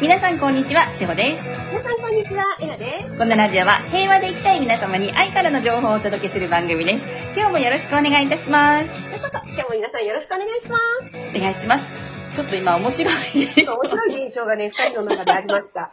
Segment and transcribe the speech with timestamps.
[0.00, 1.42] 皆さんこんにちは、しほです。
[1.42, 3.18] 皆さんこんにちは、えなです。
[3.18, 7.04] このラジオは平和で生きたい皆様に愛からの情報をお届けする番組です。
[7.34, 8.94] 今日もよろしくお願いいたします。
[8.94, 11.36] ということで今日も皆さんよろしくお願いします。
[11.36, 11.86] お願いします。
[12.32, 13.14] ちょっと今面白い
[13.46, 15.90] でしょ面白い現象がね、二人の中でありました。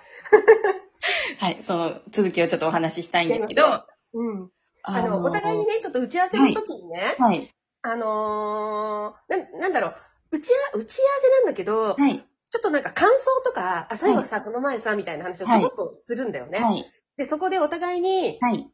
[1.42, 4.52] はい、その続きをちょっとお話ししたいんですけど、うん。
[4.84, 7.52] あの、ーお互いにね、ちょっと打ち合わせの時にね、はい、
[7.82, 9.96] あのー、な、なんだろう、
[10.38, 12.24] 打ちあ、打ち合わせなんだけど、はい、
[12.56, 16.60] ちょっとなんか感想とか、あ、そういえばさ、この前さ、みたいな話をちょこっとするんだよね。
[16.60, 16.86] はい、
[17.18, 18.72] で、そこでお互いに、はい。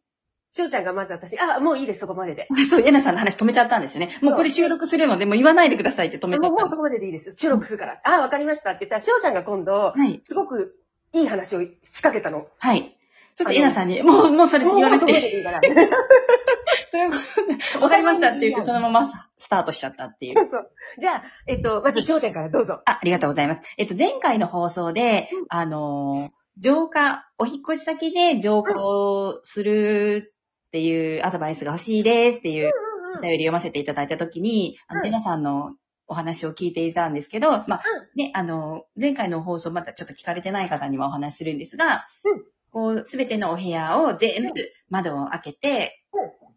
[0.51, 2.47] しおちゃんがまず私、あ、もういいです、そこまでで。
[2.69, 4.15] そう、エナさんの話止めちゃったんですよね。
[4.21, 6.75] もうこれ収録するので、もう言わないでくださいって止めちゃもうもうそ。
[6.75, 7.35] こまででいいです。
[7.35, 8.01] 収録するから。
[8.03, 10.75] あ、わかりましたって言ったら、しおちゃんが今度、はい、すごく
[11.13, 12.47] いい話を仕掛けたの。
[12.59, 12.95] はい。
[13.35, 15.61] ちょっとエナさんに、もう、もうそれ言わなくてから。
[16.91, 19.07] ということで、わかりましたって言って、そのまま
[19.37, 20.49] スタートしちゃったっていう。
[20.49, 20.71] そう。
[20.99, 22.81] じゃあ、えっと、まず、しおちゃんからどうぞ。
[22.85, 23.61] あ、ありがとうございます。
[23.77, 30.33] えっと、前回の放送で、うんあのー、浄化、お引っ越し先で浄化をする
[30.67, 32.71] っていうアドバイスが欲しいですっていう
[33.13, 35.75] うんお便り読ませていただいたときに、あの、うん皆さんの
[36.07, 37.81] お話を聞いていたんですけど、まあ、
[38.15, 44.53] ね、あの、前回の放送またちょっと聞かれてない方にはお話しするんですが、うんこう、すべてのお部屋を全部
[44.89, 46.03] 窓を開けて、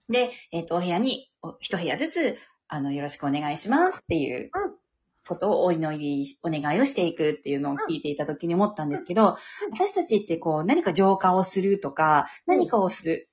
[0.09, 4.75] で、えっ、と、お部屋にお一部屋ずつ、あの、よろしくお願いしますっていううん
[5.27, 9.37] ことをお祈りし、お願いをしていくっていうのを聞いていた時に思ったんですけど、
[9.73, 13.29] 私たちってこう、何か浄化をするとか、何かをする、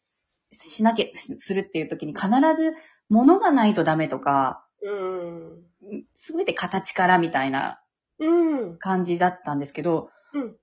[0.52, 2.74] しなきゃ、するっていう時に必ず
[3.09, 6.08] 物がないとダメとか、うん。
[6.14, 7.82] すべて形からみたいな
[8.20, 8.78] うん。
[8.78, 10.56] 感じだったんですけど、うん。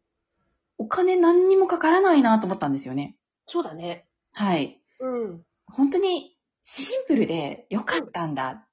[0.78, 3.16] お金何にもかからないなと思ったんですよね。
[3.46, 4.06] そうだね。
[4.32, 4.80] はい。
[5.00, 5.42] うん。
[5.66, 8.66] 本当にシンプルでよかったんだ。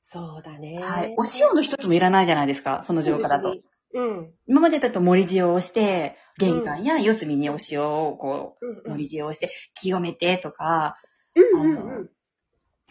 [0.00, 0.80] そうだね。
[0.82, 1.14] はい。
[1.16, 3.56] お塩の一つもいらないじゃないですか、その浄化だと。。
[3.94, 4.32] うん。
[4.46, 10.96] 今までだと盛り塩をして、玄関や四隅にお塩をこうんう、盛り塩をして、清めてとか、
[11.34, 11.60] うん。
[11.60, 12.10] あのうんうん。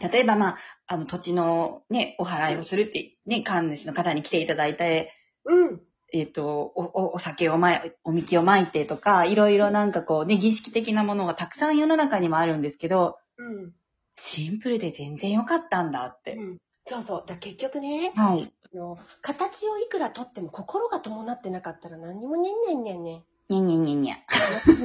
[0.00, 5.12] 例えばまあ、あの土地のね、お払いをするって、ね、神主の方に来ていただいて、
[5.44, 5.80] うん。
[6.12, 13.72] えっ、と、お、お、お酒をまい、おみきをまいてとか、いろいろなんかこうね、儀式的なものがたくさん世の中にもあるんですけど、うん。
[14.14, 16.34] シンプルで全然良かったんだって。
[16.34, 16.58] うん。
[16.84, 17.24] そうそう。
[17.26, 18.52] だ結局ね、はい。
[18.72, 23.24] あの、形をいくらとっても心が伴ってなかったら何にもねんねんねんねん。
[23.48, 24.16] にゃにゃにゃにゃ。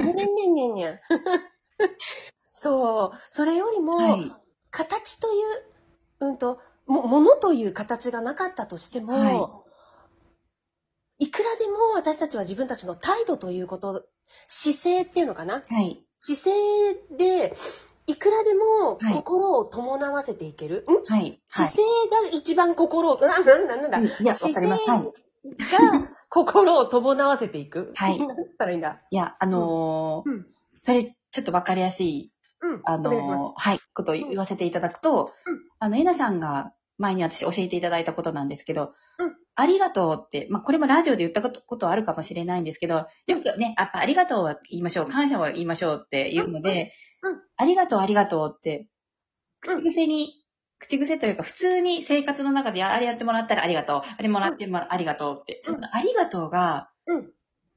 [0.02, 1.00] ねんねんねんねんねん。
[2.42, 3.18] そう。
[3.28, 4.32] それよりも、はい。
[4.70, 5.40] 形とい
[6.20, 9.65] う、うんと、も、ものという形がなかったとしても、、はい
[11.30, 14.04] くらでも私たちは自分たちの態度ということ、
[14.48, 15.62] 姿勢っていうのかな？
[15.66, 16.04] はい。
[16.18, 17.54] 姿勢で、
[18.06, 20.84] いくらでもはい心を伴わせていける？
[20.88, 20.92] ん？
[21.10, 21.20] はい。
[21.20, 21.82] はい姿勢
[22.32, 24.90] が一番心を、な、な、なんだ、うんいや、わかります。
[24.90, 25.00] はい。
[25.02, 27.92] が心を伴わせていく？
[27.94, 29.00] はい何つったらいいんだ？
[29.10, 30.46] いや、あのーうん。
[30.76, 32.80] それ、ちょっとわかりやすい、うん。
[32.84, 46.86] あのーはい、ことを言わせていただくと、うんあの、えなさんが前に私教えていただいたことなんですけど、うんありがとうって、まあ、これもラジオで言ったことあるかもしれないんですけど、よくね、やっぱありがとうは言いましょう、感謝は言いましょうって言うので、うんうん
[47.56, 48.86] ありがとう、ありがとうって、
[49.66, 49.78] うん。
[49.78, 50.44] 口癖に、
[50.78, 55.72] 口癖というか、普通に生活の中で、あれやってもらったらありがとう、あれもらってもらありがとうって、うん。
[55.72, 57.32] そのありがとうが、うん。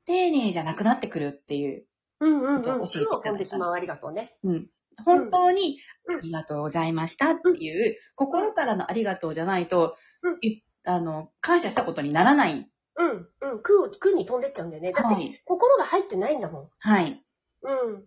[0.06, 1.86] 丁寧じゃなくなってくるっていう、
[2.20, 2.62] うんうんうん。
[2.62, 3.08] ことを教えていただいた。
[3.08, 4.36] 服を込んでしまうありがとうね。
[4.44, 4.68] うん。
[5.06, 6.18] 本当に、うん。
[6.18, 10.38] ありがとうございましたっていう、心からのありがとうじゃないと、うん。
[10.42, 12.70] いあの、感謝したことにならない。
[12.98, 13.62] うん、うん。
[13.62, 14.92] 空、空に飛んでっちゃうんだよね。
[14.92, 16.70] だって、はい心が入ってないんだもん。
[16.80, 17.24] はい。
[17.62, 18.06] うん。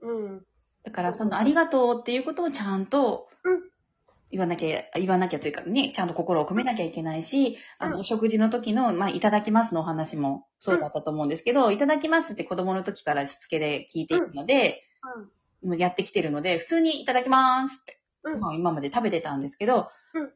[0.00, 0.46] うん。
[0.84, 3.62] だから、そのありがとうっていうことをちゃんとうん、
[4.30, 14.82] 言わなきゃ、言わなきゃというかね、ちゃんと心を込めなきゃいけないし、あの、うんお食事の時の、まあ、いただきますのお話もそうだったと思うんですけど、いただきますって子供の時からしつけで聞いているので、
[15.62, 18.40] もうやってきてるので、普通にいただきますって、うん。
[18.40, 20.32] まあ、今まで食べてたんですけど、うん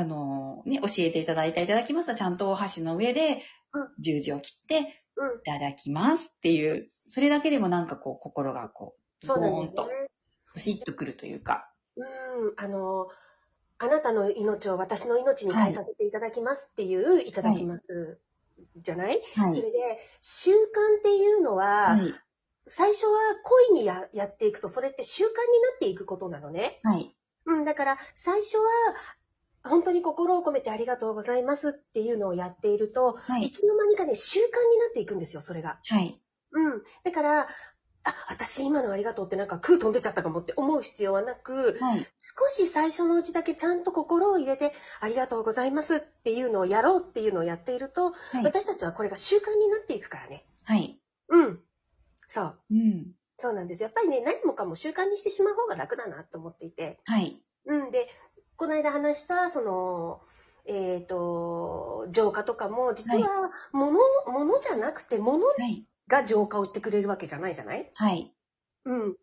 [0.00, 3.42] あのね、教えていただいたいただきますと、ちゃんとお箸の上で
[3.74, 5.42] うん十字を切って、いうん。
[5.44, 9.90] ただきますっていう、それだけでもなんかこう、心がこう、ボーンと、
[10.54, 12.04] ずしっとくるというか、うん。
[12.56, 13.08] あの、
[13.78, 18.18] あなたの命を私の命に変えさせていただきますっていう、い、ただきます。
[18.76, 19.52] じゃない、はい。
[19.52, 19.78] それで、
[20.22, 22.14] 習慣っていうのは、はい。
[22.66, 25.34] 最初は恋にややっていくと、それって習慣にな
[25.74, 26.80] っていくことなのね。
[26.84, 27.14] はい。
[27.46, 28.64] うん、だから、最初は、
[29.64, 33.50] 本当に心を込めてありがとうございますっていうのをやっていると、、はいい。
[33.50, 34.46] つの間にかね、習慣に
[34.78, 35.78] なっていくんですよ、それが。
[35.84, 36.20] はい。
[36.52, 36.82] うん。
[37.04, 37.48] だから、
[38.02, 42.06] あ、私今のありがとうってなんか空飛んでちゃったかもって思う必要はなく、はい。
[42.18, 48.44] 少し最初のうちだけちゃんと心を入れて、ありがとうございますっていうのをやろうっていうのをやっていると、はい。
[48.44, 50.46] 私たちはこれが習慣になっていくからね。
[50.64, 50.98] はい。
[51.28, 51.60] うん。
[52.26, 52.58] そう。
[52.70, 53.12] うん。
[53.36, 53.82] そうなんです。
[53.82, 57.00] やっぱりね、何もかも習慣にしてしまう方が楽だなと思っていて。
[57.06, 57.42] はい。
[57.66, 57.90] うん。
[57.90, 58.08] で、
[58.60, 60.20] この間話した、その、
[60.66, 65.86] えっ、と、浄化とかも、実は、物、物じゃなくて、物はい。
[66.08, 67.90] が浄化をしてくれるわけじゃないじゃない？
[67.94, 68.34] はい。
[68.84, 69.16] うん。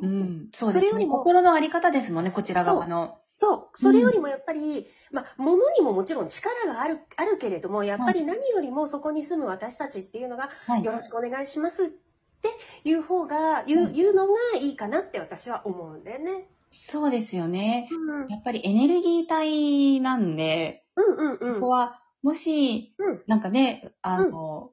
[0.00, 0.48] うん。
[0.52, 0.80] そうですね。
[0.80, 3.20] それよりも心のあり方ですもんね、こちら側の。
[3.34, 3.78] そう。
[3.78, 10.82] それよりもやっぱり、まあ、物にももちろん力がある、あるけれども、やっぱり何よりもそこに住む私たちっていうのが、はい。
[10.82, 12.50] よろしくお願いしますって
[12.84, 16.48] いう方が、言う、うん言うのがいいかなって私は思うんだよね。
[16.72, 17.88] そうですよね。
[17.90, 18.28] うん。
[18.28, 21.38] やっぱりエネルギー体なんで、うんうんうん。
[21.38, 24.72] そこは、もし、うんなんかね、あの、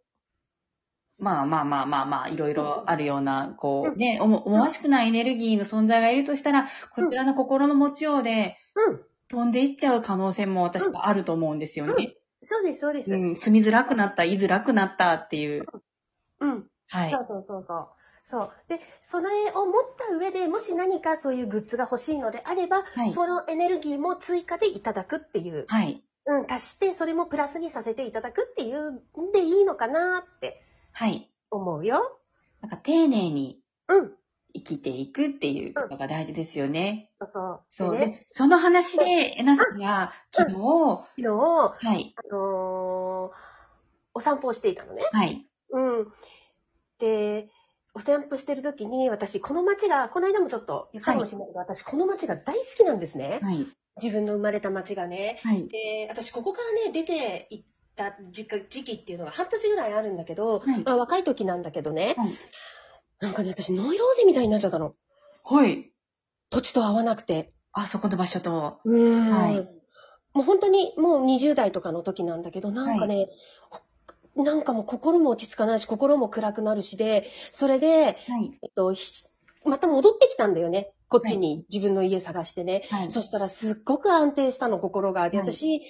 [1.18, 8.56] まあまあまあまあまあ、いろいろあるような、こうう、ね、思思わしくないエネルギーの存在がいるとしたら、こちらの心の持ちようで、
[8.88, 9.02] うん。
[9.28, 12.16] 飛んでいっちゃう可能性も私はあると思うんですよね。
[12.42, 13.13] そうです、そうです。
[13.13, 15.66] うん、住みづらくなった、居づらくなったっていう。
[16.40, 16.68] うん。
[16.88, 17.19] はいそ。
[17.19, 17.88] うそうそうそう。
[18.30, 18.52] そう。
[18.68, 26.04] で、それを持った上で、もし何かそういうグッズが欲しいのであれば、はいそのエネルギーも追加でいただくっていう、はい。
[26.28, 30.62] うん、足して、それもプラスにさせていただくっていうんでいいのかなって
[30.92, 31.28] はい。
[31.50, 32.20] 思うよ。
[32.62, 34.14] なんか丁寧にうん。
[34.54, 37.12] 生きていくっていうことが大事ですよね。
[37.20, 37.62] そうそう。
[37.70, 37.98] そう。
[37.98, 41.06] でね、で、その話で、えなさんが昨日、は
[41.80, 42.16] 昨日、い。
[42.16, 43.60] あのー
[44.16, 45.04] お散歩をしていたのね。
[45.12, 45.46] はい。
[45.70, 46.08] うん。
[47.00, 47.50] で、
[47.94, 53.40] お散歩してる時に、私、この街が、この間もちょっと言ったかもしれないけど、私、この街が大好きなんですね。
[53.42, 53.68] はい。
[54.02, 55.40] 自分の生まれた街がね。
[55.44, 55.68] はい。
[55.68, 57.66] で、私、ここからね、出て行っ
[57.96, 62.38] た時期時期っていうのが半年ぐらいあるんだけど、はいまあ、若い時なんだけどね、はい
[63.22, 64.96] なんかね、私、ノイローゼみたいになっちゃったの。
[65.44, 65.92] はい。
[66.50, 67.54] 土地と合わなくて。
[67.74, 68.80] あそこの場所と。
[68.86, 69.80] うんはい
[70.32, 73.30] もう本当にもう20代とかの時なんだけど、なんかね、
[74.36, 78.58] なんかもう心も落ち着かないし、心も暗くなるしで、それで、はい。
[78.62, 79.26] えっと、ひ
[79.66, 80.92] また戻ってきたんだよね。
[81.10, 82.88] こっちに自分の家探してね。
[82.90, 83.12] はい。
[83.12, 85.30] そしたらすっごく安定したの、心が。
[85.30, 85.81] で、はい私、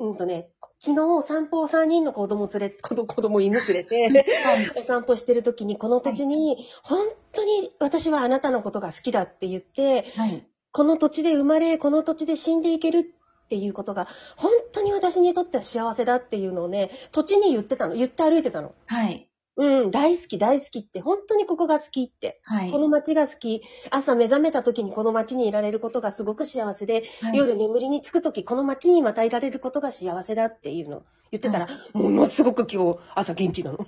[0.00, 0.48] うんとね、
[0.80, 4.24] 昨日お散歩を3人の子供連れ、 子供、子供犬連れて、
[4.76, 10.46] お散歩してる時に、この土地に、本当に私はあなたのことが好きだって言って、はい。
[10.72, 13.14] この土地で生まれ、この土地で死んでいける
[13.50, 14.06] っていうことが、
[14.36, 17.96] 本当に私にとっては幸せだっていうのをね、土地に言ってたの。
[17.96, 18.76] 言って歩いてたの。
[18.86, 19.28] はい。
[19.56, 22.40] うん、大好き、大好きって、本当にここが好きって。
[22.44, 22.70] はい。
[22.70, 23.62] この街が好き。
[23.90, 33.84] 朝目覚めた時にこの街にいられることがすごく幸せで、はい夜眠りにつく時この街にまたいられることが幸せだっていうのを言ってたら、ものすごく今日朝元気なの。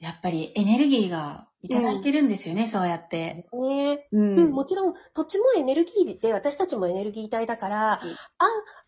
[0.00, 3.46] やっぱりエネルギーがいただいてるんですよね、そうやって。
[3.52, 8.16] ねううん、もちろん土地もエネルギーで私たちもエネルギー体だから、うん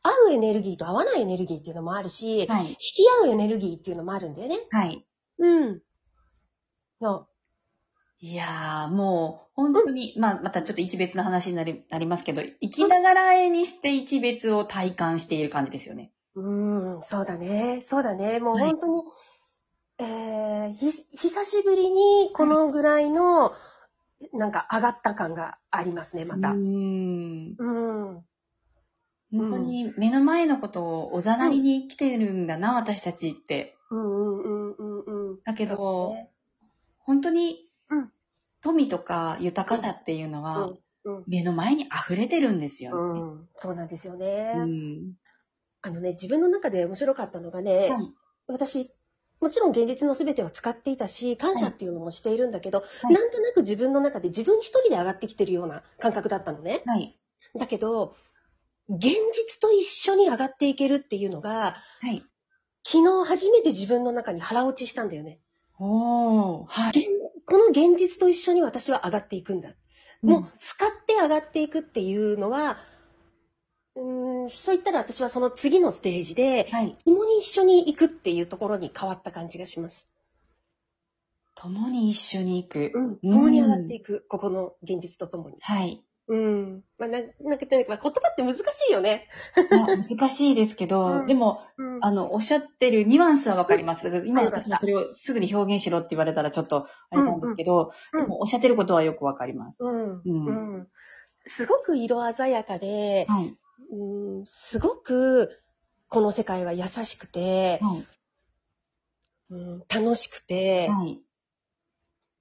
[0.04, 2.70] 合うエネルギーと合わないエネルギーっていうのもあるし、はい。
[2.70, 2.78] 引き
[3.24, 4.56] 合うエネルギーっていうのもあるんだよね。
[4.70, 5.06] はい。
[5.38, 5.80] うん。
[7.00, 7.28] そ
[8.18, 16.12] いやー、もう、本当に、まあ、またちょっと一別の話になりなりますけど、生きながらえにして一別を体感している感じですよね。
[16.34, 16.42] う。
[16.42, 17.80] うん、そうだね。
[17.82, 18.40] そうだね。
[18.40, 19.02] もうはい本当に、
[20.02, 23.52] えー、ひ、久しぶりにこのぐらいの、
[24.32, 26.54] なんか上がった感がありますね、またう。
[26.54, 27.56] ーん。
[27.58, 28.24] うん。
[29.32, 33.76] 本当に目の前のことをおざなりに生きてるんだな、私たちって。
[33.90, 35.38] うんうんうんうんうん。
[35.44, 36.30] だけそど、うね
[36.98, 38.12] 本当にうん、
[38.62, 40.78] 富とか豊かさっていうのは、うん
[41.26, 43.20] 目の前に溢れてるんですよね。
[43.20, 44.52] うん、そうなんですよね。
[44.56, 45.14] うん。
[45.80, 48.12] あのね、自分の中で面白かったのがね、はい。
[48.46, 48.94] 私、
[49.42, 56.82] もちろん現実の全ては使っていたし、感謝っていうのもしているんだけど、はいなんとなく自分の中で自分一人で上がってきてるような感覚だったのね。
[56.86, 57.18] はい。
[57.58, 58.14] だけど、
[58.88, 62.24] 現実と一緒に上がっていけるっていうのが、はい。
[62.86, 65.40] 昨日初めて自分の中に腹落ちしたんだよね。
[65.78, 66.66] おー。
[66.68, 67.00] はい。
[67.00, 67.08] 現
[67.44, 69.70] この現実と一緒に私は上がっていくんだ。
[70.22, 72.78] もう使って上がっていくっていうのは、
[73.96, 76.96] うーん、そう言ったら私はその次のステージで、はい。
[77.04, 80.08] 共に一緒に行くっていうところに変わった感じがします。
[81.54, 82.92] 共に一緒に行く。
[82.94, 83.04] うん。
[83.04, 85.56] うん共に上がっていく、ここの現実とともに。
[85.60, 86.04] はい。
[86.28, 86.82] うん。
[86.98, 89.28] まあ、ななんか、言葉って難しいよね。
[89.70, 91.98] 難しいですけど、うんでも、うん。
[92.00, 94.24] あの、おっしゃってるニュアンスはわかります。
[94.26, 99.82] 今私もそれをすぐに表現しろって言われたらちょっとあれなんですけど、うんうんでもおっしゃってることはよくわかります。
[99.82, 100.12] うん。
[100.16, 100.88] ううん。
[101.46, 103.56] すごく色鮮やかで、はい。
[103.90, 105.60] うん、すごく、
[106.08, 108.06] この世界は優しくて、はい。
[109.50, 111.22] うん、楽しくて、はい。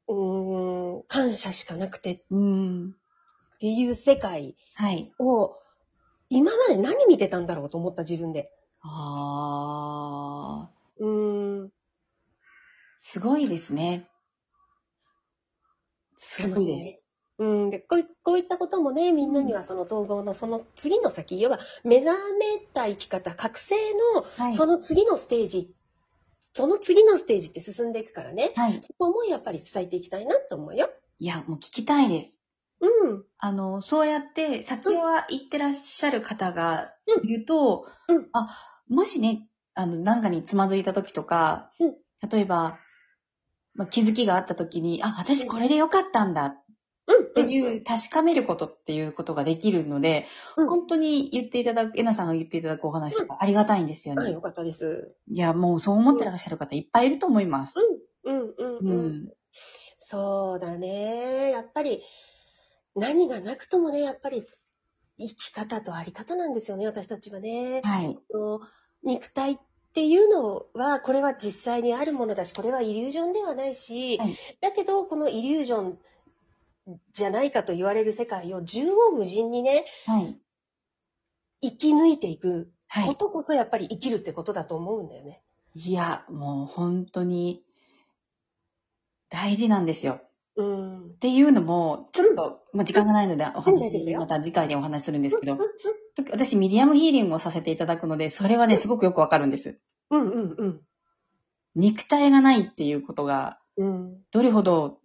[0.08, 2.96] うーん、感謝しかなくてっうん。
[3.60, 5.12] ていう世界はい。
[5.20, 5.58] を、
[6.30, 8.52] 今まで何見てたんだろうと思った自分で。
[8.82, 11.04] あー。
[11.04, 11.72] うーん。
[12.98, 14.08] すごいですね。
[16.16, 17.04] すごいです。
[17.42, 23.76] うん、でこういこういったこともね、みんなにはその統合のその次の先、要は目覚めた生き方、覚醒
[24.16, 24.56] のはい。
[24.56, 25.74] その次のステージ、
[26.54, 28.80] その次のステージって進んでいくからね、はい。
[28.84, 30.92] そこもやっぱり伝えていきたいなと思うよ。
[31.18, 32.40] いや、もう聞きたいです。
[32.80, 33.24] うん。
[33.40, 36.94] あの、そうやって先は行ってらっしゃる方が
[37.24, 38.56] いると、うんあ、
[38.88, 41.96] もしね、あの、なんかにつまずいた時とか、うん
[42.30, 42.78] 例えば、
[43.74, 46.61] まあ、気づきがあった時に、あ、私これでよかったんだっ
[47.18, 47.34] うん。
[47.34, 50.28] ていう、確かめることっていうことができるので、
[50.58, 54.32] うん本当に言っていただく、えなさんが言っていただくお話とかありがたいんですようん。
[54.32, 55.16] よかったです。
[55.30, 57.76] いや、もうそう思ってらっしゃる方いっぱいいると思います。
[58.24, 59.34] うん、うん、うん。
[59.98, 61.52] そうだね。
[61.52, 62.02] やっぱり、
[62.96, 64.46] 何がなくともね、やっぱり、
[65.18, 67.82] 生き方とあり方なんですよね、私たちはね。
[67.84, 68.18] はい。
[69.04, 69.58] 肉体っ
[69.94, 76.00] ていうのは、これは実際にあるものだし、これはイリュージョンではないし、はいだけど、このイリュージョン
[77.14, 80.38] じゃないかと言われる世界を縦横無尽にね、はい。
[81.62, 83.08] 生き抜いていくはい。
[83.08, 85.42] ことこそやっぱり生きるってことだと思うんだよね。
[85.74, 87.64] いや、もう本当に
[89.30, 90.22] 大事なんですよ。
[90.58, 91.10] うんっ。
[91.20, 95.60] ていうのも、ちょっと、もう時間がないのでお話また次回でお話しするんですけどうん、
[96.32, 99.80] 私ミディアムヒーリングをさせていただくので、それはね、すごくよくわかるんです。
[100.10, 100.82] うんうんうん。
[101.76, 104.18] 肉体がないっていうことが、うん。
[104.32, 105.00] どれほど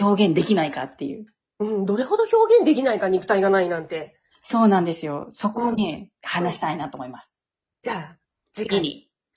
[0.00, 1.26] 表現できないかっていう。
[1.60, 1.86] うん。
[1.86, 4.16] どれほど表現できないか、肉体がないなんて。
[4.40, 5.26] そうなんですよ。
[5.30, 7.34] そこをね、話したいなと思います。
[7.82, 8.16] じゃあ、
[8.52, 8.80] 次回。
[8.80, 9.10] に。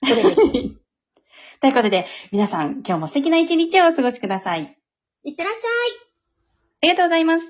[1.60, 4.78] ということで、皆さん、今日も素敵な一日をお過ごしください。
[5.24, 6.10] いってらっしゃい。
[6.82, 7.46] ありがとうございます。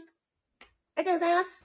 [0.97, 1.60] ありがとうございます。